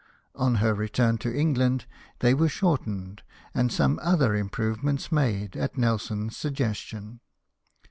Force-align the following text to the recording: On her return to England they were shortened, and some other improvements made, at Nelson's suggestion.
On 0.33 0.55
her 0.55 0.73
return 0.73 1.19
to 1.19 1.31
England 1.31 1.85
they 2.21 2.33
were 2.33 2.49
shortened, 2.49 3.21
and 3.53 3.71
some 3.71 3.99
other 4.01 4.33
improvements 4.33 5.11
made, 5.11 5.55
at 5.55 5.77
Nelson's 5.77 6.35
suggestion. 6.35 7.19